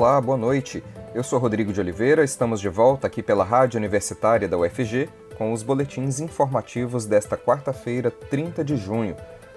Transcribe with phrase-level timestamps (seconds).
[0.00, 0.82] Olá, boa noite.
[1.14, 5.52] Eu sou Rodrigo de Oliveira, estamos de volta aqui pela Rádio Universitária da UFG com
[5.52, 9.14] os boletins informativos desta quarta-feira, 30 de junho.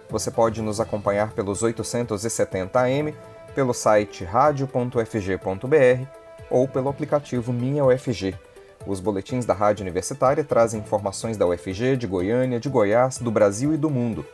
[0.10, 3.16] Você pode nos acompanhar pelos 870 AM,
[3.56, 6.08] pelo site radio.ufg.br
[6.49, 8.35] ou pelo aplicativo Minha UFG.
[8.85, 13.74] Os boletins da Rádio Universitária trazem informações da UFG, de Goiânia, de Goiás, do Brasil
[13.74, 14.25] e do mundo.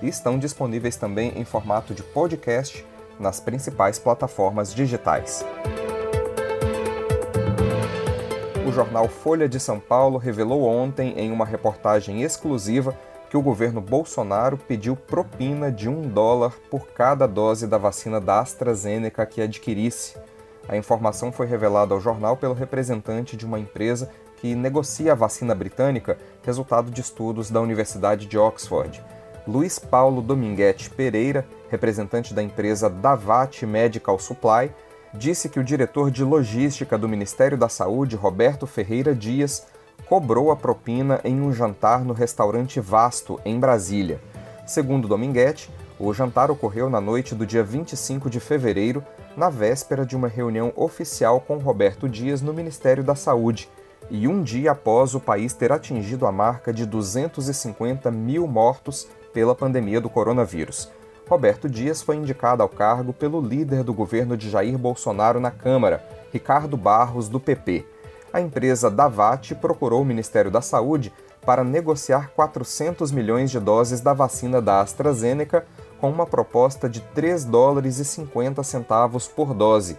[0.00, 2.86] E estão disponíveis também em formato de podcast
[3.18, 5.44] nas principais plataformas digitais.
[8.66, 12.96] O jornal Folha de São Paulo revelou ontem, em uma reportagem exclusiva,
[13.30, 18.40] que o governo Bolsonaro pediu propina de um dólar por cada dose da vacina da
[18.40, 20.16] AstraZeneca que adquirisse.
[20.68, 25.54] A informação foi revelada ao jornal pelo representante de uma empresa que negocia a vacina
[25.54, 29.02] britânica, resultado de estudos da Universidade de Oxford.
[29.46, 34.72] Luiz Paulo Dominguete Pereira, representante da empresa Davat Medical Supply,
[35.14, 39.64] disse que o diretor de logística do Ministério da Saúde, Roberto Ferreira Dias,
[40.08, 44.20] cobrou a propina em um jantar no restaurante Vasto, em Brasília.
[44.66, 49.02] Segundo Dominguete, o jantar ocorreu na noite do dia 25 de fevereiro,
[49.36, 53.68] na véspera de uma reunião oficial com Roberto Dias no Ministério da Saúde,
[54.10, 59.54] e um dia após o país ter atingido a marca de 250 mil mortos pela
[59.54, 60.88] pandemia do coronavírus.
[61.28, 66.02] Roberto Dias foi indicado ao cargo pelo líder do governo de Jair Bolsonaro na Câmara,
[66.32, 67.84] Ricardo Barros, do PP.
[68.32, 71.12] A empresa Davat procurou o Ministério da Saúde
[71.44, 75.66] para negociar 400 milhões de doses da vacina da AstraZeneca
[76.00, 79.98] com uma proposta de 3 dólares e 50 centavos por dose.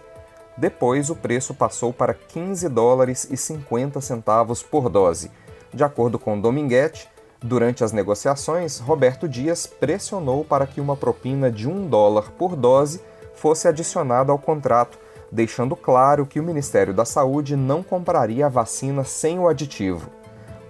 [0.56, 5.30] Depois, o preço passou para 15 dólares e 50 centavos por dose.
[5.72, 7.08] De acordo com Dominguete,
[7.42, 13.00] durante as negociações, Roberto Dias pressionou para que uma propina de um dólar por dose
[13.34, 14.98] fosse adicionada ao contrato,
[15.30, 20.10] deixando claro que o Ministério da Saúde não compraria a vacina sem o aditivo.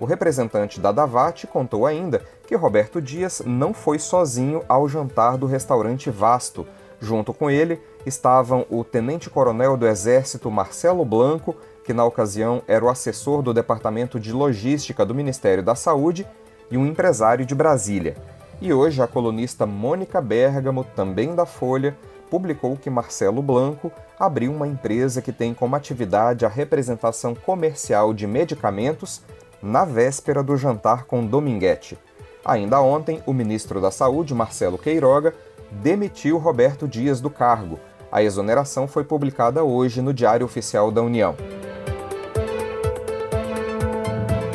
[0.01, 5.47] O representante da Davat contou ainda que Roberto Dias não foi sozinho ao jantar do
[5.47, 6.67] restaurante Vasto.
[7.01, 12.89] Junto com ele estavam o tenente-coronel do Exército Marcelo Blanco, que na ocasião era o
[12.89, 16.27] assessor do Departamento de Logística do Ministério da Saúde,
[16.71, 18.17] e um empresário de Brasília.
[18.61, 21.97] E hoje a colunista Mônica Bergamo, também da Folha,
[22.31, 28.27] publicou que Marcelo Blanco abriu uma empresa que tem como atividade a representação comercial de
[28.27, 29.23] medicamentos
[29.63, 31.99] na véspera do jantar com Dominguete.
[32.45, 35.35] Ainda ontem, o ministro da Saúde, Marcelo Queiroga,
[35.71, 37.79] demitiu Roberto Dias do cargo.
[38.11, 41.37] A exoneração foi publicada hoje no Diário Oficial da União.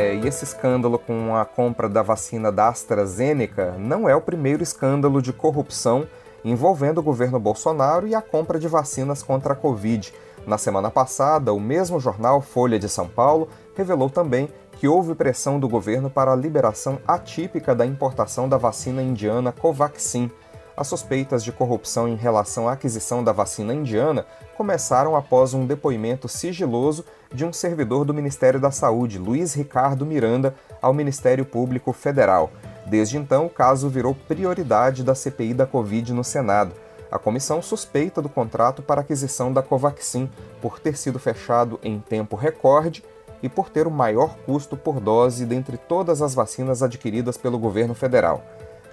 [0.03, 4.61] É, e esse escândalo com a compra da vacina da AstraZeneca não é o primeiro
[4.61, 6.05] escândalo de corrupção
[6.43, 10.13] envolvendo o governo Bolsonaro e a compra de vacinas contra a Covid.
[10.45, 13.47] Na semana passada, o mesmo jornal Folha de São Paulo
[13.77, 19.01] revelou também que houve pressão do governo para a liberação atípica da importação da vacina
[19.01, 20.29] indiana Covaxin.
[20.75, 24.25] As suspeitas de corrupção em relação à aquisição da vacina indiana
[24.57, 30.55] começaram após um depoimento sigiloso de um servidor do Ministério da Saúde, Luiz Ricardo Miranda,
[30.81, 32.51] ao Ministério Público Federal.
[32.87, 36.73] Desde então, o caso virou prioridade da CPI da Covid no Senado.
[37.11, 40.27] A comissão suspeita do contrato para aquisição da Covaxin
[40.59, 43.03] por ter sido fechado em tempo recorde
[43.43, 47.93] e por ter o maior custo por dose dentre todas as vacinas adquiridas pelo governo
[47.93, 48.43] federal.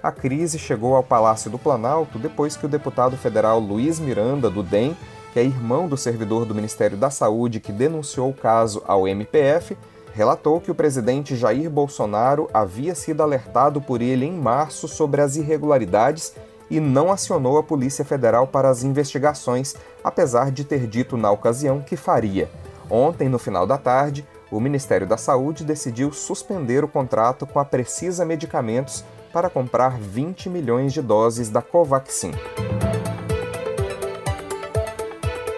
[0.03, 4.63] A crise chegou ao Palácio do Planalto depois que o deputado federal Luiz Miranda, do
[4.63, 4.97] DEM,
[5.31, 9.77] que é irmão do servidor do Ministério da Saúde que denunciou o caso ao MPF,
[10.13, 15.35] relatou que o presidente Jair Bolsonaro havia sido alertado por ele em março sobre as
[15.35, 16.33] irregularidades
[16.67, 21.79] e não acionou a Polícia Federal para as investigações, apesar de ter dito na ocasião
[21.79, 22.49] que faria.
[22.89, 27.63] Ontem, no final da tarde, o Ministério da Saúde decidiu suspender o contrato com a
[27.63, 32.31] Precisa Medicamentos para comprar 20 milhões de doses da Covaxin.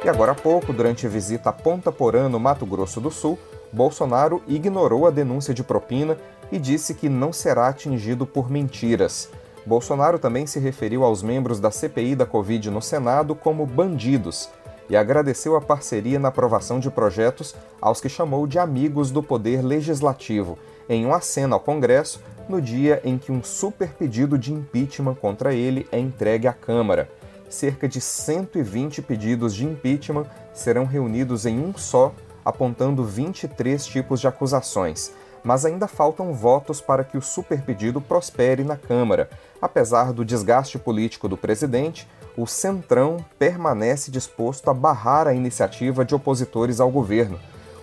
[0.03, 3.39] E agora há pouco, durante a visita a Ponta Porã, no Mato Grosso do Sul,
[3.71, 6.17] Bolsonaro ignorou a denúncia de propina
[6.51, 9.29] e disse que não será atingido por mentiras.
[9.65, 14.49] Bolsonaro também se referiu aos membros da CPI da Covid no Senado como bandidos
[14.89, 19.63] e agradeceu a parceria na aprovação de projetos aos que chamou de amigos do Poder
[19.63, 20.59] Legislativo,
[20.89, 25.53] em um aceno ao Congresso no dia em que um super pedido de impeachment contra
[25.53, 27.09] ele é entregue à Câmara.
[27.49, 32.13] Cerca de 120 pedidos de impeachment serão reunidos em um só,
[32.43, 35.11] apontando 23 tipos de acusações.
[35.43, 39.29] mas ainda faltam votos para que o superpedido prospere na Câmara.
[39.61, 42.07] Apesar do desgaste político do presidente,
[42.37, 47.39] o Centrão permanece disposto a barrar a iniciativa de opositores ao governo.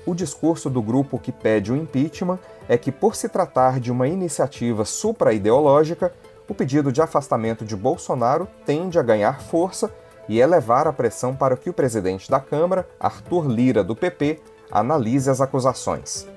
[0.06, 2.38] O discurso do grupo que pede o impeachment
[2.70, 6.14] é que, por se tratar de uma iniciativa supra-ideológica,
[6.48, 9.92] o pedido de afastamento de Bolsonaro tende a ganhar força
[10.28, 14.38] e elevar a pressão para que o presidente da Câmara, Arthur Lira, do PP,
[14.70, 16.28] analise as acusações.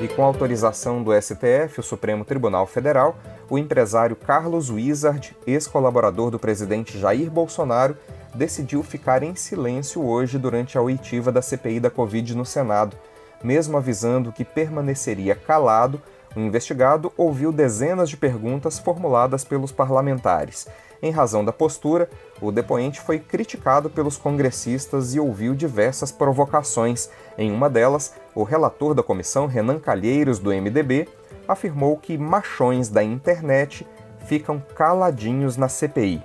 [0.00, 3.16] E com autorização do STF, o Supremo Tribunal Federal,
[3.50, 7.96] o empresário Carlos Wizard, ex-colaborador do presidente Jair Bolsonaro,
[8.34, 12.96] decidiu ficar em silêncio hoje durante a oitiva da CPI da Covid no Senado.
[13.42, 16.00] Mesmo avisando que permaneceria calado,
[16.34, 20.66] o investigado ouviu dezenas de perguntas formuladas pelos parlamentares
[21.02, 22.08] em razão da postura,
[22.40, 27.10] o depoente foi criticado pelos congressistas e ouviu diversas provocações.
[27.36, 31.08] Em uma delas, o relator da comissão, Renan Calheiros, do MDB,
[31.48, 33.84] afirmou que machões da internet
[34.26, 36.22] ficam caladinhos na CPI.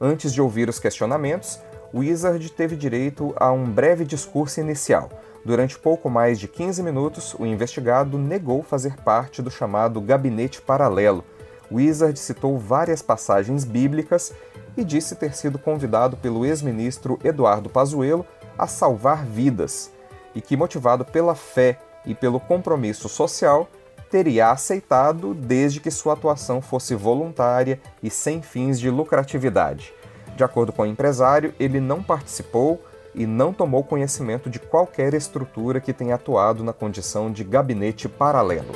[0.00, 1.58] Antes de ouvir os questionamentos,
[1.92, 5.08] Wizard teve direito a um breve discurso inicial.
[5.44, 11.24] Durante pouco mais de 15 minutos, o investigado negou fazer parte do chamado gabinete paralelo
[11.70, 14.32] Wizard citou várias passagens bíblicas
[14.76, 18.24] e disse ter sido convidado pelo ex-ministro Eduardo Pazuello
[18.56, 19.90] a salvar vidas
[20.34, 23.68] e que, motivado pela fé e pelo compromisso social,
[24.10, 29.92] teria aceitado desde que sua atuação fosse voluntária e sem fins de lucratividade.
[30.36, 32.82] De acordo com o empresário, ele não participou
[33.14, 38.72] e não tomou conhecimento de qualquer estrutura que tenha atuado na condição de gabinete paralelo.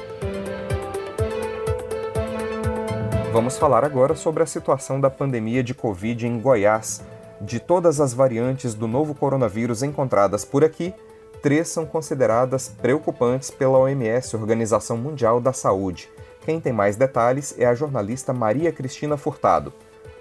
[3.33, 7.03] Vamos falar agora sobre a situação da pandemia de Covid em Goiás.
[7.41, 10.95] De todas as variantes do novo coronavírus encontradas por aqui,
[11.43, 16.09] três são consideradas preocupantes pela OMS, Organização Mundial da Saúde.
[16.45, 19.73] Quem tem mais detalhes é a jornalista Maria Cristina Furtado.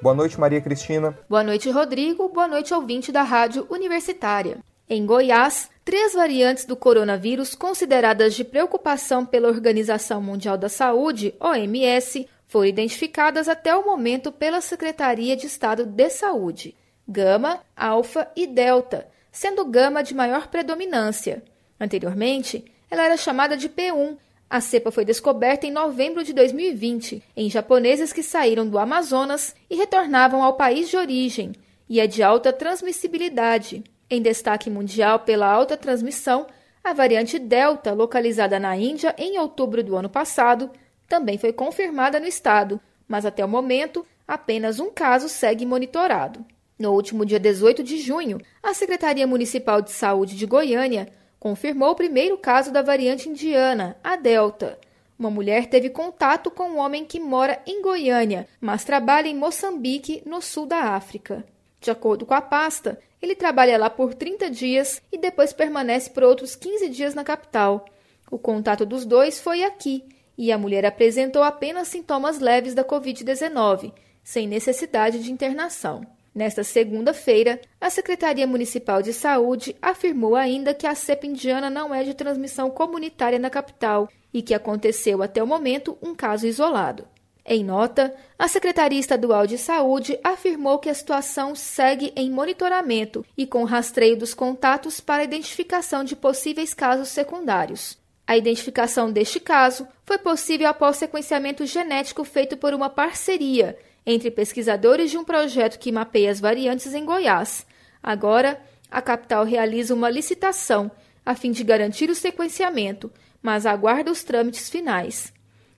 [0.02, 1.18] Boa noite, Maria Cristina.
[1.30, 2.28] Boa noite, Rodrigo.
[2.30, 4.58] Boa noite, ouvinte da Rádio Universitária.
[4.90, 12.28] Em Goiás, três variantes do coronavírus consideradas de preocupação pela Organização Mundial da Saúde, OMS,
[12.48, 16.76] foram identificadas até o momento pela Secretaria de Estado de Saúde:
[17.08, 21.44] gama, alfa e delta, sendo gama de maior predominância.
[21.80, 24.18] Anteriormente, ela era chamada de P1.
[24.50, 29.76] A cepa foi descoberta em novembro de 2020 em japoneses que saíram do Amazonas e
[29.76, 31.54] retornavam ao país de origem,
[31.88, 33.84] e é de alta transmissibilidade.
[34.10, 36.46] Em destaque mundial pela alta transmissão,
[36.84, 40.70] a variante Delta, localizada na Índia em outubro do ano passado,
[41.08, 46.46] também foi confirmada no estado, mas até o momento apenas um caso segue monitorado.
[46.82, 51.96] No último dia 18 de junho, a Secretaria Municipal de Saúde de Goiânia confirmou o
[51.96, 54.80] primeiro caso da variante indiana, a Delta.
[55.18, 60.24] Uma mulher teve contato com um homem que mora em Goiânia, mas trabalha em Moçambique,
[60.26, 61.46] no sul da África.
[61.80, 66.24] De acordo com a pasta, ele trabalha lá por 30 dias e depois permanece por
[66.24, 67.86] outros 15 dias na capital.
[68.32, 70.04] O contato dos dois foi aqui,
[70.36, 73.94] e a mulher apresentou apenas sintomas leves da Covid-19,
[74.24, 76.02] sem necessidade de internação.
[76.34, 82.04] Nesta segunda-feira, a Secretaria Municipal de Saúde afirmou ainda que a cepa indiana não é
[82.04, 87.06] de transmissão comunitária na capital e que aconteceu até o momento um caso isolado.
[87.46, 93.46] Em nota, a Secretaria Estadual de Saúde afirmou que a situação segue em monitoramento e
[93.46, 97.98] com rastreio dos contatos para identificação de possíveis casos secundários.
[98.26, 105.12] A identificação deste caso foi possível após sequenciamento genético feito por uma parceria entre pesquisadores
[105.12, 107.66] de um projeto que mapeia as variantes em Goiás.
[108.02, 110.92] Agora, a capital realiza uma licitação
[111.26, 115.34] a fim de garantir o sequenciamento, mas aguarda os trâmites finais.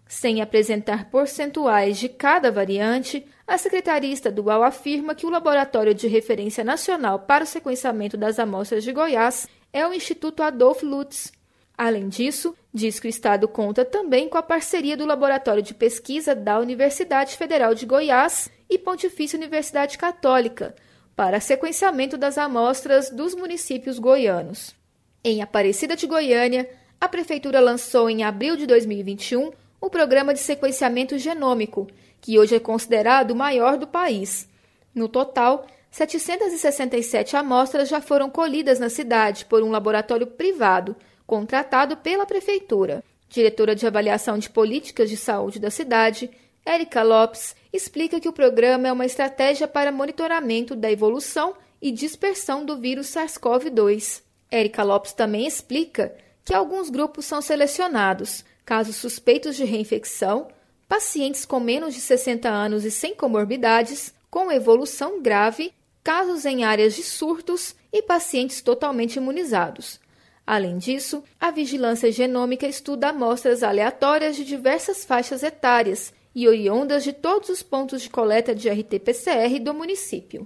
[0.08, 6.64] Sem apresentar percentuais de cada variante, a Secretaria Estadual afirma que o Laboratório de Referência
[6.64, 11.32] Nacional para o Sequenciamento das Amostras de Goiás é o Instituto Adolf Lutz.
[11.78, 16.36] Além disso, diz que o Estado conta também com a parceria do Laboratório de Pesquisa
[16.36, 20.76] da Universidade Federal de Goiás e Pontifícia Universidade Católica
[21.16, 24.76] para sequenciamento das amostras dos municípios goianos.
[25.24, 31.18] Em Aparecida de Goiânia, a Prefeitura lançou em abril de 2021 o Programa de Sequenciamento
[31.18, 31.88] Genômico,
[32.22, 34.48] que hoje é considerado o maior do país.
[34.94, 42.26] No total, 767 amostras já foram colhidas na cidade por um laboratório privado contratado pela
[42.26, 43.04] Prefeitura.
[43.30, 46.30] Diretora de Avaliação de Políticas de Saúde da cidade,
[46.66, 52.64] Érica Lopes, explica que o programa é uma estratégia para monitoramento da evolução e dispersão
[52.64, 54.22] do vírus SARS-CoV-2.
[54.50, 56.16] Érica Lopes também explica
[56.46, 60.48] que alguns grupos são selecionados, casos suspeitos de reinfecção,
[60.88, 66.96] pacientes com menos de 60 anos e sem comorbidades, com evolução grave, casos em áreas
[66.96, 70.00] de surtos e pacientes totalmente imunizados.
[70.46, 77.14] Além disso, a vigilância genômica estuda amostras aleatórias de diversas faixas etárias e oriundas de
[77.14, 80.46] todos os pontos de coleta de RT-PCR do município.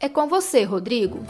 [0.00, 1.20] É com você, Rodrigo.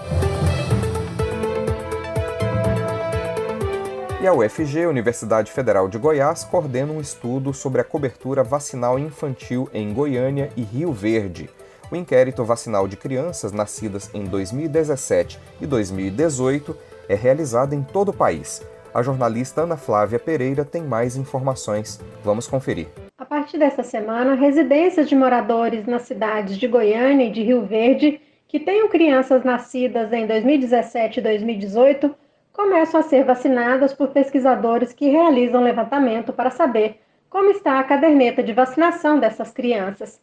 [4.23, 9.69] E a UFG, Universidade Federal de Goiás, coordena um estudo sobre a cobertura vacinal infantil
[9.75, 11.51] em Goiânia e Rio Verde.
[11.91, 16.77] O inquérito vacinal de crianças nascidas em 2017 e 2018
[17.11, 18.65] é realizado em todo o país.
[18.95, 22.01] A jornalista Ana Flávia Pereira tem mais informações.
[22.23, 22.87] Vamos conferir.
[23.19, 28.21] A partir desta semana, residências de moradores nas cidades de Goiânia e de Rio Verde
[28.47, 32.15] que tenham crianças nascidas em 2017 e 2018
[32.53, 38.41] começam a ser vacinadas por pesquisadores que realizam levantamento para saber como está a caderneta
[38.41, 40.21] de vacinação dessas crianças.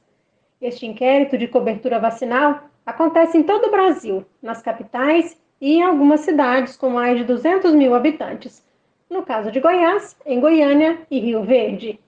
[0.61, 6.21] Este inquérito de cobertura vacinal acontece em todo o Brasil, nas capitais e em algumas
[6.21, 8.65] cidades com mais de 200 mil habitantes.
[9.09, 11.99] No caso de Goiás, em Goiânia e Rio Verde.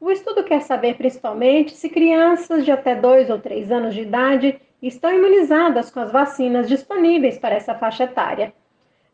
[0.00, 4.60] O estudo quer saber principalmente se crianças de até 2 ou 3 anos de idade
[4.82, 8.52] estão imunizadas com as vacinas disponíveis para essa faixa etária.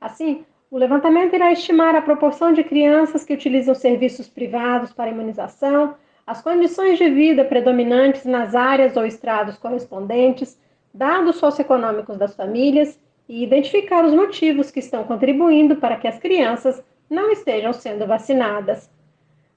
[0.01, 5.95] Assim, o levantamento irá estimar a proporção de crianças que utilizam serviços privados para imunização,
[6.27, 10.59] as condições de vida predominantes nas áreas ou estrados correspondentes,
[10.93, 16.83] dados socioeconômicos das famílias e identificar os motivos que estão contribuindo para que as crianças
[17.11, 18.91] não estejam sendo vacinadas.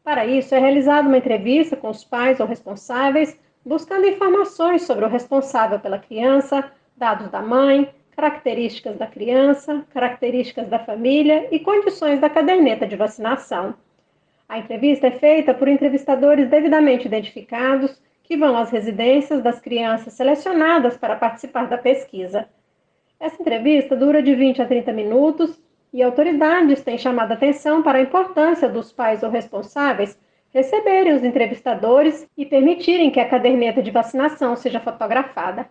[0.03, 5.09] Para isso, é realizada uma entrevista com os pais ou responsáveis, buscando informações sobre o
[5.09, 12.29] responsável pela criança, dados da mãe, características da criança, características da família e condições da
[12.29, 13.75] caderneta de vacinação.
[14.49, 20.97] A entrevista é feita por entrevistadores devidamente identificados que vão às residências das crianças selecionadas
[20.97, 22.49] para participar da pesquisa.
[23.21, 25.61] Essa entrevista dura de 20 a 30 minutos
[25.93, 30.17] e autoridades têm chamado a atenção para a importância dos pais ou responsáveis
[30.51, 35.69] receberem os entrevistadores e permitirem que a caderneta de vacinação seja fotografada.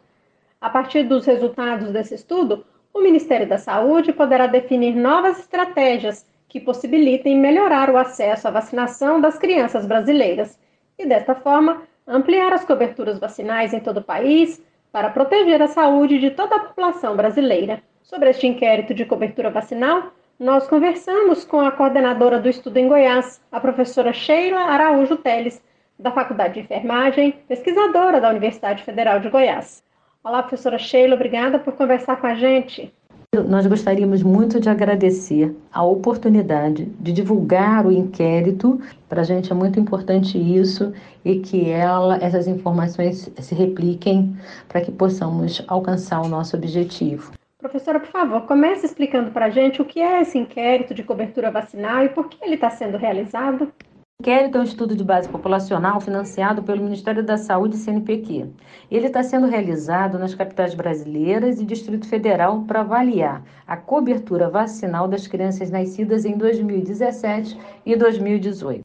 [0.61, 2.64] A partir dos resultados desse estudo,
[2.95, 9.21] o Ministério da Saúde poderá definir novas estratégias que possibilitem melhorar o acesso à vacinação
[9.21, 10.57] das crianças brasileiras
[10.97, 14.62] e, desta forma, ampliar as coberturas vacinais em todo o país
[14.93, 17.83] para proteger a saúde de toda a população brasileira.
[18.03, 23.41] Sobre este inquérito de cobertura vacinal, nós conversamos com a coordenadora do estudo em Goiás,
[23.53, 25.63] a professora Sheila Araújo Teles,
[25.99, 29.85] da Faculdade de Enfermagem, pesquisadora da Universidade Federal de Goiás.
[30.25, 32.93] Olá, professora Sheila, obrigada por conversar com a gente.
[33.33, 38.81] Nós gostaríamos muito de agradecer a oportunidade de divulgar o inquérito.
[39.09, 40.93] Para a gente é muito importante isso
[41.25, 47.31] e que ela, essas informações se repliquem para que possamos alcançar o nosso objetivo.
[47.57, 51.53] Professora, por favor, comece explicando para a gente o que é esse inquérito de cobertura
[51.53, 53.73] vacinal e por que ele está sendo realizado
[54.21, 58.50] inquérito é um estudo de base populacional financiado pelo Ministério da Saúde e CNPq.
[58.91, 65.09] Ele está sendo realizado nas capitais brasileiras e Distrito Federal para avaliar a cobertura vacinal
[65.09, 68.85] das crianças nascidas em 2017 e 2018.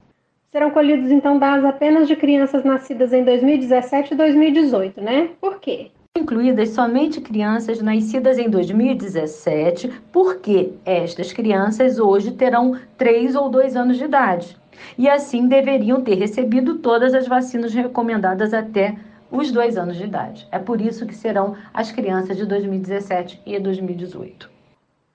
[0.54, 5.32] Serão colhidos então dados apenas de crianças nascidas em 2017 e 2018, né?
[5.42, 5.92] Por quê?
[6.18, 13.98] incluídas somente crianças nascidas em 2017, porque estas crianças hoje terão 3 ou 2 anos
[13.98, 14.58] de idade
[14.98, 18.96] e assim deveriam ter recebido todas as vacinas recomendadas até
[19.32, 20.48] os dois anos de idade.
[20.52, 24.50] É por isso que serão as crianças de 2017 e 2018.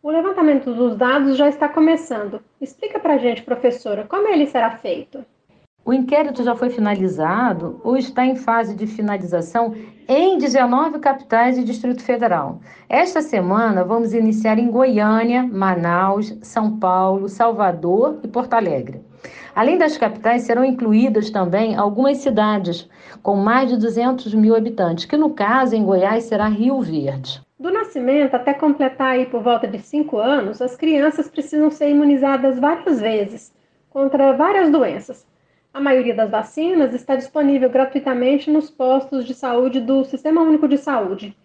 [0.03, 2.41] O levantamento dos dados já está começando.
[2.61, 5.25] Explica para a gente, professora, como ele será feito?
[5.85, 9.75] O inquérito já foi finalizado ou está em fase de finalização
[10.07, 12.61] em 19 capitais e Distrito Federal.
[12.89, 19.03] Esta semana vamos iniciar em Goiânia, Manaus, São Paulo, Salvador e Porto Alegre.
[19.55, 22.89] Além das capitais, serão incluídas também algumas cidades
[23.23, 27.43] com mais de 200 mil habitantes, que no caso, em Goiás, será Rio Verde.
[27.59, 32.59] Do nascimento até completar aí por volta de 5 anos, as crianças precisam ser imunizadas
[32.59, 33.53] várias vezes
[33.91, 35.27] contra várias doenças.
[35.73, 40.79] A maioria das vacinas está disponível gratuitamente nos postos de saúde do Sistema Único de
[40.79, 41.37] Saúde,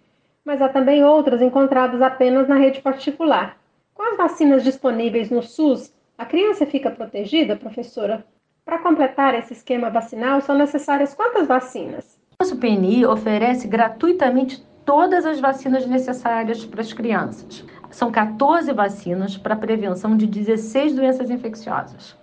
[0.44, 3.58] mas há também outras encontradas apenas na rede particular.
[3.94, 8.26] Com as vacinas disponíveis no SUS, a criança fica protegida, professora?
[8.64, 12.18] Para completar esse esquema vacinal, são necessárias quantas vacinas?
[12.40, 17.66] Nosso PNI oferece gratuitamente todas as vacinas necessárias para as crianças.
[17.90, 22.16] são 14 vacinas para prevenção de 16 doenças infecciosas.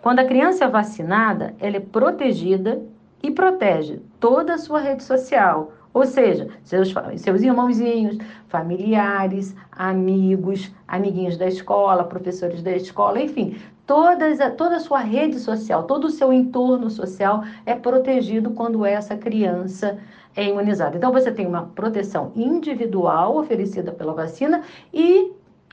[0.00, 2.82] Quando a criança é vacinada, ela é protegida
[3.22, 8.18] e protege toda a sua rede social, ou seja, seus, seus irmãozinhos,
[8.48, 13.56] familiares, amigos, amiguinhos da escola, professores da escola, enfim,
[13.86, 19.16] todas, toda a sua rede social, todo o seu entorno social é protegido quando essa
[19.16, 19.98] criança
[20.34, 20.96] é imunizada.
[20.96, 25.32] Então, você tem uma proteção individual oferecida pela vacina e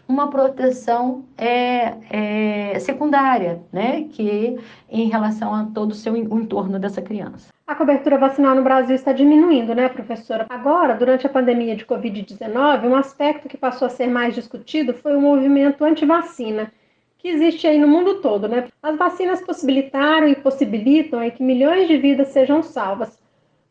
[0.10, 4.58] uma proteção é, é, secundária, né, que
[4.90, 7.54] em relação a todo o seu o entorno dessa criança.
[7.68, 10.48] A cobertura vacinal no Brasil está diminuindo, né, professora?
[10.50, 15.16] Agora, durante a pandemia de Covid-19, um aspecto que passou a ser mais discutido foi
[15.16, 16.72] o movimento anti-vacina,
[17.20, 18.68] que existe aí no mundo todo, né?
[18.82, 23.20] As vacinas possibilitaram e possibilitam aí que milhões de vidas sejam salvas.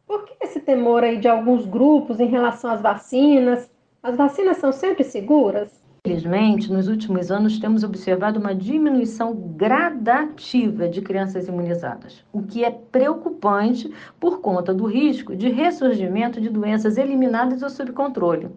[0.07, 3.69] Por que esse temor aí de alguns grupos em relação às vacinas?
[4.01, 5.88] As vacinas são sempre seguras?
[6.09, 12.71] Infelizmente, nos últimos anos temos observado uma diminuição gradativa de crianças imunizadas, o que é
[12.71, 18.49] preocupante por conta do risco de ressurgimento de doenças eliminadas ou sob controle.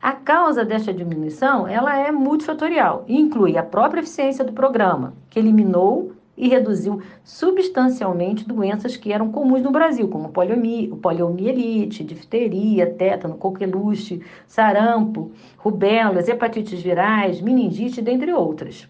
[0.00, 5.40] A causa desta diminuição ela é multifatorial e inclui a própria eficiência do programa, que
[5.40, 14.22] eliminou e reduziu substancialmente doenças que eram comuns no Brasil, como poliomielite, difteria, tétano, coqueluche,
[14.46, 18.88] sarampo, rubelas, hepatites virais, meningite, dentre outras.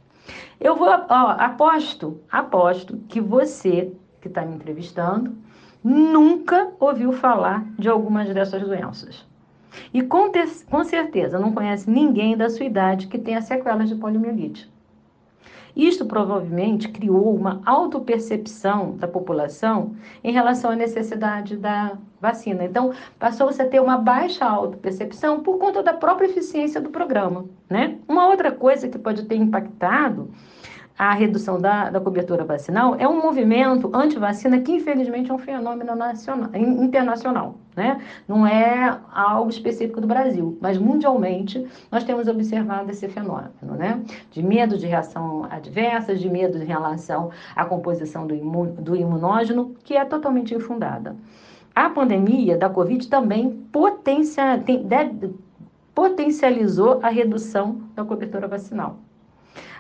[0.61, 5.37] Eu vou, ó, aposto, aposto que você que está me entrevistando
[5.85, 9.25] nunca ouviu falar de algumas dessas doenças.
[9.93, 10.31] E com,
[10.69, 14.69] com certeza não conhece ninguém da sua idade que tenha sequelas de poliomielite.
[15.77, 22.65] Isto provavelmente criou uma autopercepção da população em relação à necessidade da vacina.
[22.65, 27.45] Então, passou-se a ter uma baixa autopercepção por conta da própria eficiência do programa.
[27.69, 27.99] Né?
[28.09, 30.31] Uma outra coisa que pode ter impactado
[30.99, 35.95] a redução da, da cobertura vacinal é um movimento anti-vacina que, infelizmente, é um fenômeno
[35.95, 37.55] nacional, internacional.
[37.75, 38.01] Né?
[38.27, 44.03] Não é algo específico do Brasil, mas mundialmente nós temos observado esse fenômeno, né?
[44.31, 49.75] De medo de reação adversa, de medo em relação à composição do, imun, do imunógeno,
[49.85, 51.15] que é totalmente infundada.
[51.75, 55.35] A pandemia da Covid também potencia, tem, deve,
[55.95, 58.97] potencializou a redução da cobertura vacinal.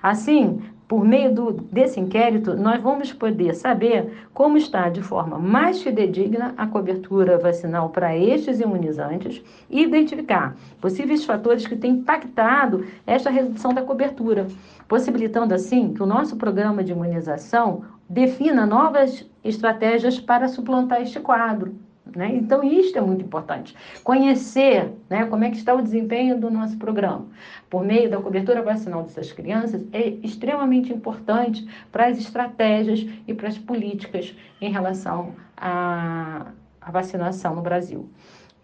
[0.02, 5.82] Assim, por meio do, desse inquérito, nós vamos poder saber como está de forma mais
[5.82, 13.30] fidedigna a cobertura vacinal para estes imunizantes e identificar possíveis fatores que têm impactado esta
[13.30, 14.46] redução da cobertura,
[14.86, 21.85] possibilitando assim que o nosso programa de imunização defina novas estratégias para suplantar este quadro.
[22.14, 22.34] Né?
[22.36, 23.74] Então, isto é muito importante.
[24.04, 27.26] Conhecer né, como é que está o desempenho do nosso programa
[27.68, 33.48] por meio da cobertura vacinal dessas crianças é extremamente importante para as estratégias e para
[33.48, 38.08] as políticas em relação à, à vacinação no Brasil.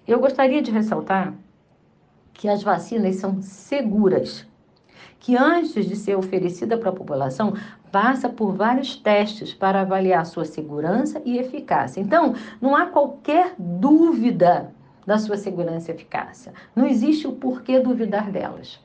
[0.07, 1.35] Eu gostaria de ressaltar
[2.33, 4.47] que as vacinas são seguras,
[5.19, 7.55] que antes de ser oferecida para a população,
[7.93, 12.01] passa por vários testes para avaliar sua segurança e eficácia.
[12.01, 14.73] Então, não há qualquer dúvida
[15.07, 16.55] da sua segurança e eficácia.
[16.75, 18.81] Não existe o porquê duvidar delas.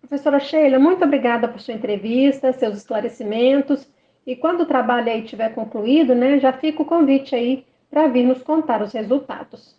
[0.00, 3.88] Professora Sheila, muito obrigada por sua entrevista, seus esclarecimentos.
[4.24, 8.24] E quando o trabalho aí tiver concluído, né, já fica o convite aí para vir
[8.24, 9.76] nos contar os resultados.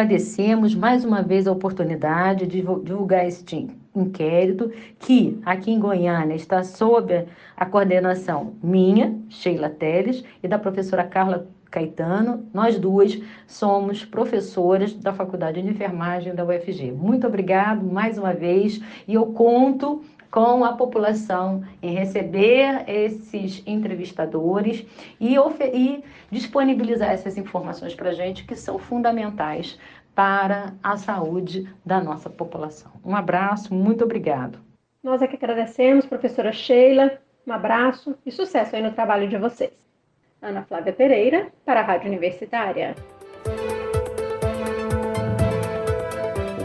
[0.00, 6.64] Agradecemos mais uma vez a oportunidade de divulgar este inquérito, que aqui em Goiânia está
[6.64, 12.48] sob a coordenação minha, Sheila Teles, e da professora Carla Caetano.
[12.54, 16.92] Nós duas somos professoras da Faculdade de Enfermagem da UFG.
[16.92, 24.86] Muito obrigado mais uma vez e eu conto com a população em receber esses entrevistadores
[25.18, 25.34] e,
[25.74, 29.78] e disponibilizar essas informações para a gente que são fundamentais
[30.14, 32.92] para a saúde da nossa população.
[33.04, 34.58] Um abraço, muito obrigado.
[35.02, 37.18] Nós é que agradecemos, professora Sheila.
[37.46, 39.72] Um abraço e sucesso aí no trabalho de vocês.
[40.42, 42.94] Ana Flávia Pereira, para a Rádio Universitária.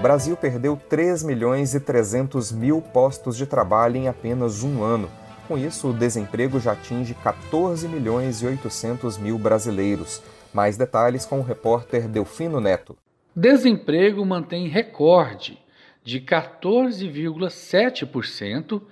[0.05, 5.09] Brasil perdeu 3 milhões e 300 mil postos de trabalho em apenas um ano.
[5.47, 10.21] Com isso, o desemprego já atinge 14 milhões e 800 mil brasileiros.
[10.53, 12.95] Mais detalhes com o repórter Delfino Neto.
[13.35, 15.57] Desemprego mantém recorde
[16.03, 18.83] de 14,7%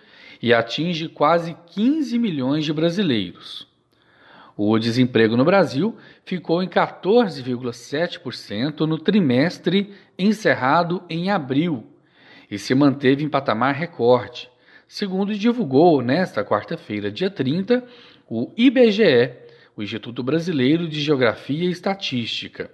[0.41, 3.71] e atinge quase 15 milhões de brasileiros.
[4.55, 11.87] O desemprego no Brasil ficou em 14,7% no trimestre encerrado em abril
[12.51, 14.47] e se manteve em patamar recorde,
[14.87, 17.83] segundo divulgou nesta quarta-feira, dia 30,
[18.29, 19.31] o IBGE,
[19.75, 22.69] o Instituto Brasileiro de Geografia e Estatística.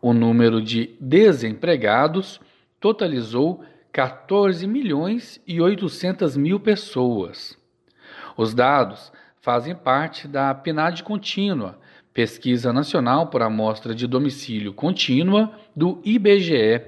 [0.00, 2.40] O número de desempregados
[2.78, 7.58] totalizou 14 milhões e 800 mil pessoas.
[8.36, 9.12] Os dados
[9.42, 11.76] fazem parte da PNAD contínua,
[12.14, 16.80] Pesquisa Nacional por Amostra de Domicílio Contínua do IBGE.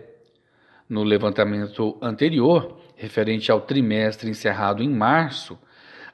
[0.89, 5.59] No levantamento anterior, referente ao trimestre encerrado em março,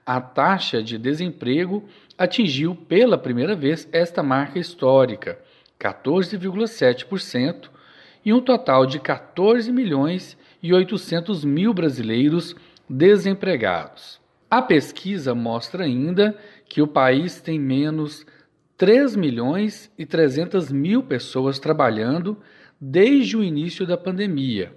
[0.06, 1.84] a taxa de desemprego
[2.16, 5.38] atingiu pela primeira vez esta marca histórica,
[5.78, 7.68] 14,7%,
[8.24, 12.56] e um total de 14 milhões e 800 mil brasileiros
[12.88, 14.19] desempregados.
[14.50, 16.36] A pesquisa mostra ainda
[16.68, 18.26] que o país tem menos
[18.76, 22.36] 3 milhões e 300 mil pessoas trabalhando
[22.80, 24.74] desde o início da pandemia,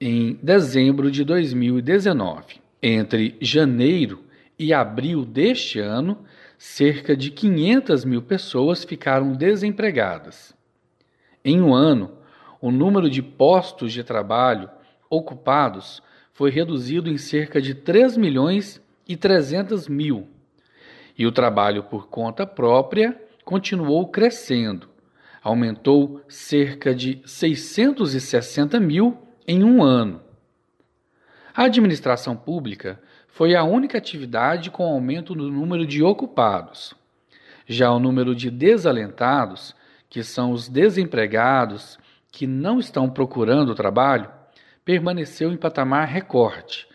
[0.00, 2.60] em dezembro de 2019.
[2.80, 4.22] Entre janeiro
[4.56, 6.24] e abril deste ano,
[6.56, 10.54] cerca de 500 mil pessoas ficaram desempregadas.
[11.44, 12.12] Em um ano,
[12.60, 14.70] o número de postos de trabalho
[15.10, 16.00] ocupados
[16.32, 20.28] foi reduzido em cerca de 3 milhões e 300 mil,
[21.16, 24.88] e o trabalho por conta própria continuou crescendo,
[25.42, 29.16] aumentou cerca de 660 mil
[29.46, 30.20] em um ano.
[31.54, 36.94] A administração pública foi a única atividade com aumento no número de ocupados.
[37.66, 39.74] Já o número de desalentados,
[40.08, 41.98] que são os desempregados
[42.30, 44.30] que não estão procurando trabalho,
[44.84, 46.86] permaneceu em patamar recorde,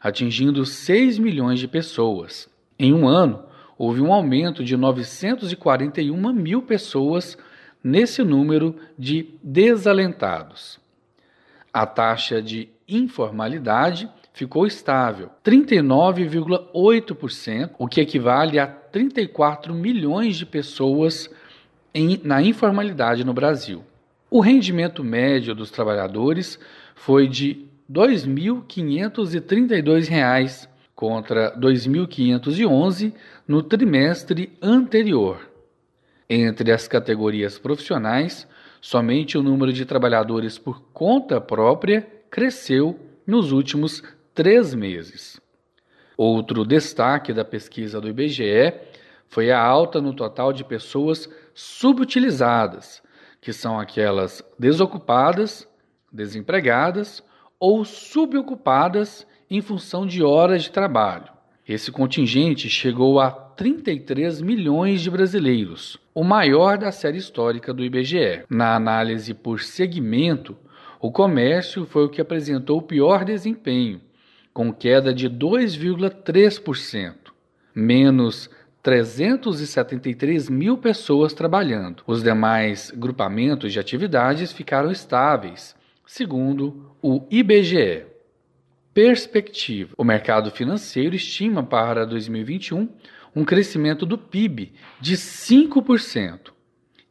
[0.00, 2.48] atingindo 6 milhões de pessoas.
[2.78, 3.44] Em um ano,
[3.76, 7.36] houve um aumento de 941 mil pessoas
[7.82, 10.78] nesse número de desalentados.
[11.72, 21.30] A taxa de informalidade ficou estável, 39,8%, o que equivale a 34 milhões de pessoas
[21.94, 23.84] em, na informalidade no Brasil.
[24.30, 26.58] O rendimento médio dos trabalhadores
[26.94, 33.12] foi de R$ 2.532 contra R$ 2.511
[33.48, 35.50] no trimestre anterior.
[36.28, 38.46] Entre as categorias profissionais,
[38.80, 45.40] somente o número de trabalhadores por conta própria cresceu nos últimos três meses.
[46.16, 48.72] Outro destaque da pesquisa do IBGE
[49.26, 53.02] foi a alta no total de pessoas subutilizadas,
[53.40, 55.66] que são aquelas desocupadas,
[56.12, 57.28] desempregadas
[57.60, 61.28] ou subocupadas em função de horas de trabalho.
[61.68, 68.44] Esse contingente chegou a 33 milhões de brasileiros, o maior da série histórica do IBGE.
[68.48, 70.56] Na análise por segmento,
[70.98, 74.00] o comércio foi o que apresentou o pior desempenho,
[74.52, 77.14] com queda de 2,3%,
[77.74, 78.50] menos
[78.82, 82.02] 373 mil pessoas trabalhando.
[82.06, 85.76] Os demais grupamentos de atividades ficaram estáveis,
[86.10, 88.04] segundo o IBGE.
[88.92, 92.88] Perspectiva: o mercado financeiro estima para 2021
[93.34, 96.50] um crescimento do PIB de 5%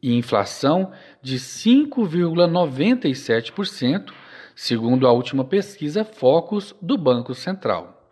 [0.02, 4.12] e inflação de 5,97%,
[4.54, 8.06] segundo a última pesquisa Focus do Banco Central.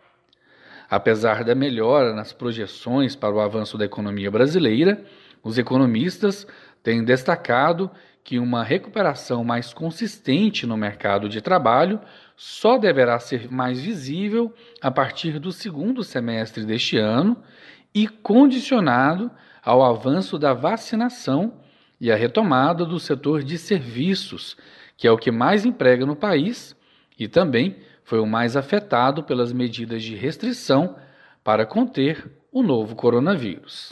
[0.89, 5.05] Apesar da melhora nas projeções para o avanço da economia brasileira,
[5.43, 6.47] os economistas
[6.81, 7.91] têm destacado
[8.29, 11.99] que uma recuperação mais consistente no mercado de trabalho
[12.37, 17.35] só deverá ser mais visível a partir do segundo semestre deste ano
[17.91, 19.31] e condicionado
[19.65, 21.53] ao avanço da vacinação
[21.99, 24.55] e a retomada do setor de serviços,
[24.95, 26.75] que é o que mais emprega no país
[27.17, 30.97] e também foi o mais afetado pelas medidas de restrição
[31.43, 33.89] para conter o novo coronavírus.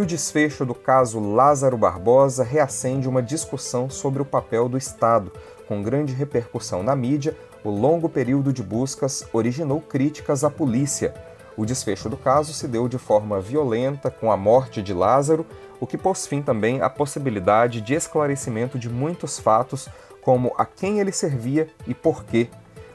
[0.00, 5.30] E o desfecho do caso Lázaro Barbosa reacende uma discussão sobre o papel do Estado.
[5.68, 11.12] Com grande repercussão na mídia, o longo período de buscas originou críticas à polícia.
[11.54, 15.44] O desfecho do caso se deu de forma violenta, com a morte de Lázaro,
[15.78, 19.86] o que pôs fim também à possibilidade de esclarecimento de muitos fatos
[20.22, 22.48] como a quem ele servia e por quê.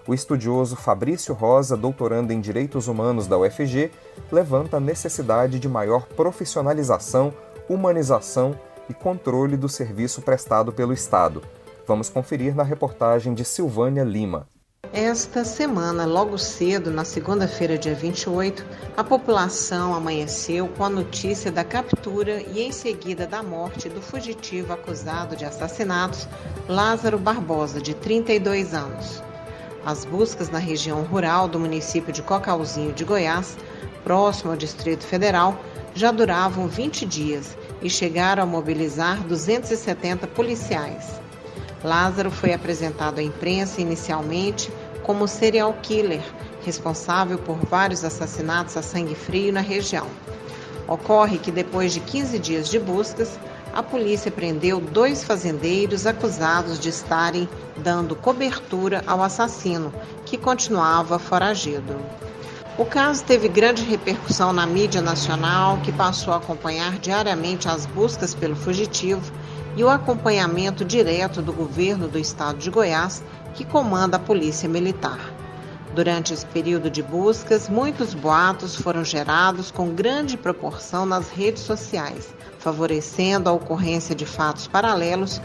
[0.08, 3.92] O estudioso Fabrício Rosa, doutorando em Direitos Humanos da UFG,
[4.32, 7.34] levanta a necessidade de maior profissionalização,
[7.68, 8.56] humanização
[8.88, 11.42] e controle do serviço prestado pelo Estado.
[11.88, 14.48] Vamos conferir na reportagem de Silvânia Lima.
[14.94, 18.64] Esta semana, logo cedo, na segunda-feira, dia 28,
[18.96, 24.72] a população amanheceu com a notícia da captura e em seguida da morte do fugitivo
[24.72, 26.28] acusado de assassinatos
[26.70, 29.24] Lázaro Barbosa, de 32 anos.
[29.86, 33.56] As buscas na região rural do município de Cocalzinho de Goiás,
[34.04, 35.56] próximo ao Distrito Federal,
[35.94, 41.22] já duravam 20 dias e chegaram a mobilizar 270 policiais.
[41.84, 44.72] Lázaro foi apresentado à imprensa inicialmente
[45.04, 46.24] como serial killer,
[46.66, 50.08] responsável por vários assassinatos a sangue frio na região.
[50.88, 53.38] Ocorre que depois de 15 dias de buscas,
[53.76, 59.94] a polícia prendeu dois fazendeiros acusados de estarem dando cobertura ao assassino,
[60.26, 61.98] que continuava foragido.
[62.78, 68.34] O caso teve grande repercussão na mídia nacional, que passou a acompanhar diariamente as buscas
[68.34, 69.30] pelo fugitivo
[69.76, 73.22] e o acompanhamento direto do governo do estado de Goiás
[73.54, 75.35] que comanda a Polícia Militar.
[75.96, 82.36] Durante esse período de buscas, muitos boatos foram gerados com grande proporção nas redes sociais,
[82.60, 85.40] favorecendo a ocorrência de fatos paralelos,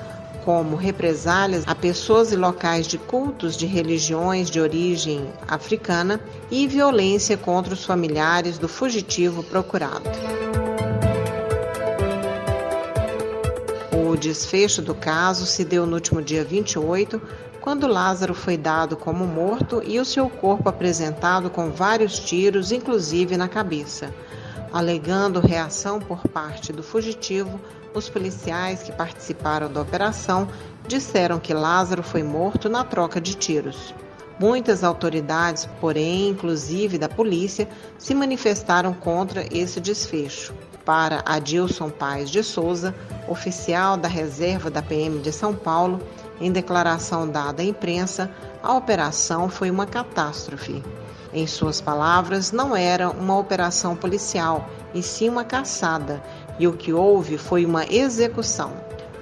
[0.45, 7.37] como represálias a pessoas e locais de cultos de religiões de origem africana e violência
[7.37, 10.11] contra os familiares do fugitivo procurado.
[13.93, 17.23] O desfecho do caso se deu no último dia 28,
[17.61, 23.37] quando Lázaro foi dado como morto e o seu corpo apresentado com vários tiros, inclusive
[23.37, 24.13] na cabeça.
[24.73, 27.61] Alegando reação por parte do fugitivo,
[27.95, 30.49] os policiais que participaram da operação
[30.87, 33.95] disseram que Lázaro foi morto na troca de tiros.
[34.39, 37.69] Muitas autoridades, porém, inclusive da polícia,
[37.99, 40.55] se manifestaram contra esse desfecho.
[40.83, 42.95] Para Adilson Paz de Souza,
[43.29, 46.01] oficial da reserva da PM de São Paulo,
[46.41, 48.31] em declaração dada à imprensa,
[48.63, 50.83] a operação foi uma catástrofe.
[51.33, 56.23] Em suas palavras, não era uma operação policial, e sim uma caçada,
[56.59, 58.73] e o que houve foi uma execução.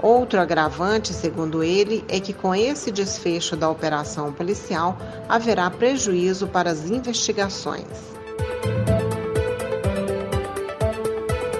[0.00, 4.96] Outro agravante, segundo ele, é que com esse desfecho da operação policial
[5.28, 7.86] haverá prejuízo para as investigações.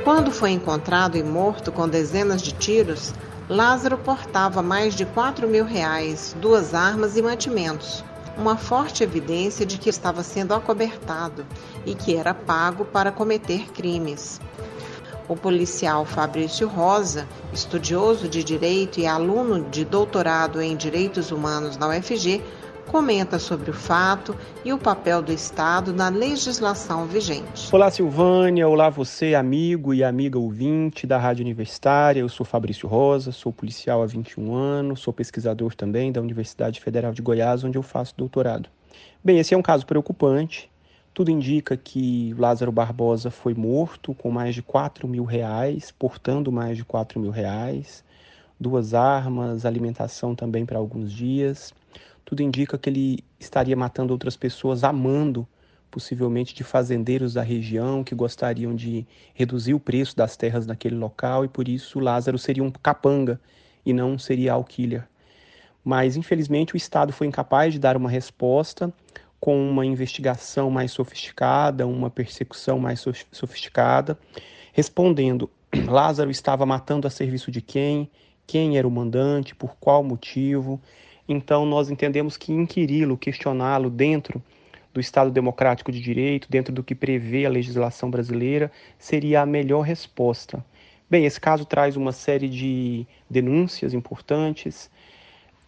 [0.04, 3.12] Quando foi encontrado e morto com dezenas de tiros,
[3.48, 8.04] Lázaro portava mais de 4 mil reais, duas armas e mantimentos,
[8.36, 11.46] uma forte evidência de que estava sendo acobertado
[11.86, 14.38] e que era pago para cometer crimes.
[15.26, 21.88] O policial Fabrício Rosa, estudioso de direito e aluno de doutorado em direitos humanos na
[21.88, 22.42] UFG,
[22.88, 27.68] comenta sobre o fato e o papel do Estado na legislação vigente.
[27.70, 28.66] Olá, Silvânia.
[28.66, 32.20] Olá, você, amigo e amiga ouvinte da Rádio Universitária.
[32.20, 37.12] Eu sou Fabrício Rosa, sou policial há 21 anos, sou pesquisador também da Universidade Federal
[37.12, 38.70] de Goiás, onde eu faço doutorado.
[39.22, 40.70] Bem, esse é um caso preocupante.
[41.12, 46.78] Tudo indica que Lázaro Barbosa foi morto com mais de 4 mil reais, portando mais
[46.78, 48.02] de 4 mil reais,
[48.58, 51.74] duas armas, alimentação também para alguns dias
[52.28, 55.48] tudo indica que ele estaria matando outras pessoas amando,
[55.90, 61.46] possivelmente de fazendeiros da região que gostariam de reduzir o preço das terras naquele local
[61.46, 63.40] e por isso Lázaro seria um capanga
[63.82, 65.08] e não um serial killer.
[65.82, 68.92] Mas infelizmente o Estado foi incapaz de dar uma resposta
[69.40, 74.18] com uma investigação mais sofisticada, uma persecução mais sofisticada,
[74.74, 75.48] respondendo:
[75.88, 78.10] Lázaro estava matando a serviço de quem?
[78.46, 79.54] Quem era o mandante?
[79.54, 80.78] Por qual motivo?
[81.28, 84.42] Então, nós entendemos que inquiri-lo, questioná-lo dentro
[84.94, 89.82] do Estado Democrático de Direito, dentro do que prevê a legislação brasileira, seria a melhor
[89.82, 90.64] resposta.
[91.10, 94.90] Bem, esse caso traz uma série de denúncias importantes,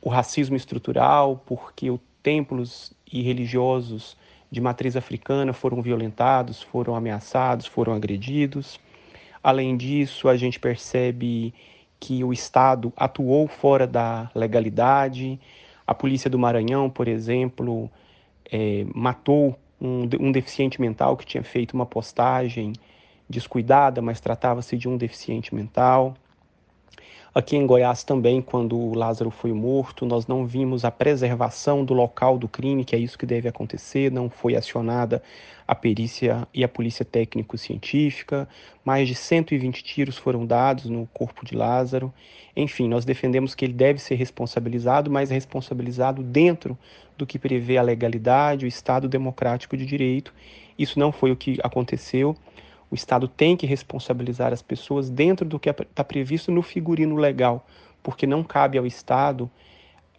[0.01, 4.16] o racismo estrutural, porque os templos e religiosos
[4.51, 8.81] de matriz africana foram violentados, foram ameaçados, foram agredidos.
[9.42, 11.55] Além disso, a gente percebe
[12.01, 15.39] que o Estado atuou fora da legalidade.
[15.87, 17.91] A polícia do Maranhão, por exemplo,
[18.51, 22.73] é, matou um, um deficiente mental que tinha feito uma postagem
[23.29, 26.15] descuidada, mas tratava-se de um deficiente mental.
[27.33, 31.95] Aqui em Goiás também, quando o Lázaro foi morto, nós não vimos a preservação do
[31.95, 35.23] local do crime, que é isso que deve acontecer, não foi acionada
[35.64, 38.49] a perícia e a polícia técnico-científica,
[38.85, 42.12] mais de 120 tiros foram dados no corpo de Lázaro.
[42.57, 46.77] Enfim, nós defendemos que ele deve ser responsabilizado, mas responsabilizado dentro
[47.16, 50.35] do que prevê a legalidade, o Estado democrático de direito.
[50.77, 52.37] Isso não foi o que aconteceu.
[52.90, 57.66] O Estado tem que responsabilizar as pessoas dentro do que está previsto no figurino legal,
[58.03, 59.50] porque não cabe ao Estado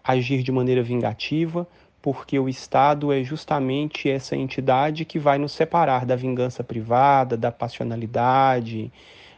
[0.03, 1.67] agir de maneira vingativa,
[2.01, 7.51] porque o Estado é justamente essa entidade que vai nos separar da vingança privada, da
[7.51, 8.91] passionalidade,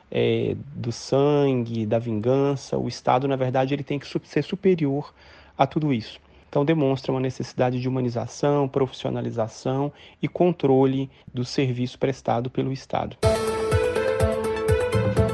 [0.09, 2.77] é, do sangue, da vingança.
[2.77, 5.13] O Estado, na verdade, ele tem que ser superior
[5.57, 6.21] a tudo isso.
[6.53, 13.17] Então, demonstra uma necessidade de humanização, profissionalização e controle do serviço prestado pelo Estado.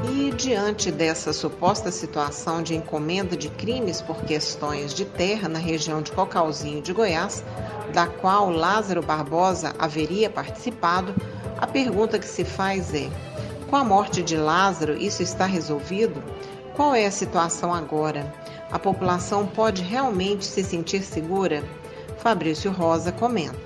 [0.09, 6.01] E diante dessa suposta situação de encomenda de crimes por questões de terra na região
[6.01, 7.43] de Cocalzinho de Goiás,
[7.93, 11.13] da qual Lázaro Barbosa haveria participado,
[11.57, 13.09] a pergunta que se faz é:
[13.69, 16.23] com a morte de Lázaro, isso está resolvido?
[16.79, 18.33] Qual é a situação agora?
[18.71, 21.61] A população pode realmente se sentir segura?
[22.19, 23.59] Fabrício Rosa comenta.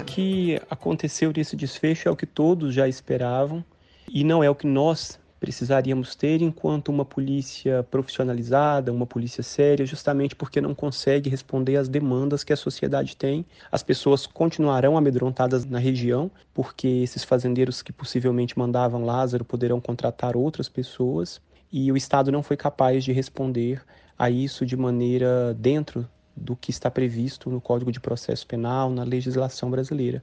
[0.00, 3.62] O que aconteceu nesse desfecho é o que todos já esperavam
[4.08, 9.84] e não é o que nós precisaríamos ter enquanto uma polícia profissionalizada, uma polícia séria,
[9.84, 13.44] justamente porque não consegue responder às demandas que a sociedade tem.
[13.70, 20.34] As pessoas continuarão amedrontadas na região, porque esses fazendeiros que possivelmente mandavam Lázaro poderão contratar
[20.34, 21.42] outras pessoas,
[21.76, 23.82] e o Estado não foi capaz de responder
[24.16, 29.02] a isso de maneira dentro do que está previsto no Código de Processo Penal, na
[29.02, 30.22] legislação brasileira.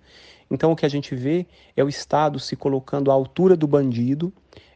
[0.50, 4.32] Então, o que a gente vê é o Estado se colocando à altura do bandido,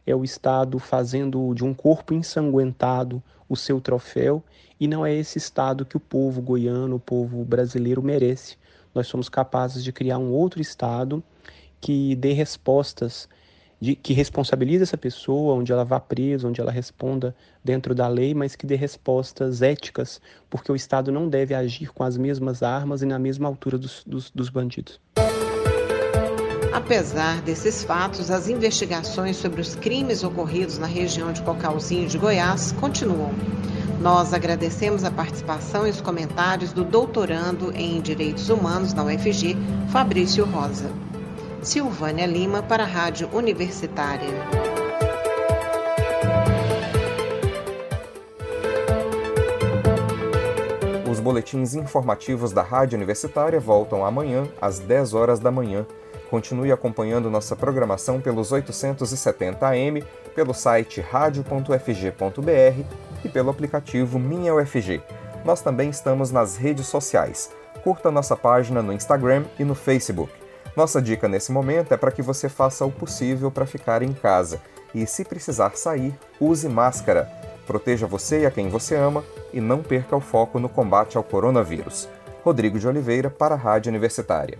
[0.06, 4.44] é o Estado fazendo de um corpo ensanguentado o seu troféu,
[4.78, 8.58] e não é esse Estado que o povo goiano, o povo brasileiro merece.
[8.94, 11.24] Nós somos capazes de criar um outro Estado
[11.80, 13.26] que dê respostas
[13.80, 17.34] de, que responsabilize essa pessoa, onde ela vá presa, onde ela responda
[17.64, 22.02] dentro da lei, mas que dê respostas éticas, porque o Estado não deve agir com
[22.02, 25.00] as mesmas armas e na mesma altura dos, dos, dos bandidos.
[26.72, 32.72] Apesar desses fatos, as investigações sobre os crimes ocorridos na região de Cocalzinho de Goiás
[32.72, 33.32] continuam.
[34.00, 39.56] Nós agradecemos a participação e os comentários do doutorando em Direitos Humanos na UFG,
[39.88, 40.90] Fabrício Rosa.
[41.66, 44.28] Silvânia Lima para a Rádio Universitária.
[51.10, 55.84] Os boletins informativos da Rádio Universitária voltam amanhã às 10 horas da manhã.
[56.30, 60.04] Continue acompanhando nossa programação pelos 870 AM,
[60.36, 62.84] pelo site radio.fg.br
[63.24, 65.02] e pelo aplicativo Minha UFG.
[65.44, 67.50] Nós também estamos nas redes sociais.
[67.82, 70.45] Curta nossa página no Instagram e no Facebook.
[70.76, 74.60] Nossa dica nesse momento é para que você faça o possível para ficar em casa
[74.94, 77.30] e, se precisar sair, use máscara.
[77.66, 81.24] Proteja você e a quem você ama e não perca o foco no combate ao
[81.24, 82.10] coronavírus.
[82.44, 84.58] Rodrigo de Oliveira para a Rádio Universitária.